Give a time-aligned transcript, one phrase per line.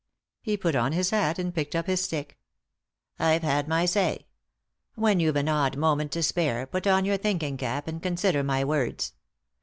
[0.41, 2.35] He put on his hat and picked up his stick."
[3.19, 4.25] I've had my say.
[4.95, 8.63] When you've an odd moment to spare, put on your thinking cap and consider my
[8.63, 9.13] words.